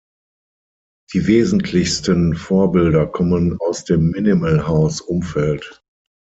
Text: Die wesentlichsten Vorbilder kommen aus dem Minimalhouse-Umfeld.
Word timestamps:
Die 1.13 1.27
wesentlichsten 1.27 2.33
Vorbilder 2.33 3.05
kommen 3.05 3.59
aus 3.59 3.83
dem 3.85 4.09
Minimalhouse-Umfeld. 4.09 5.83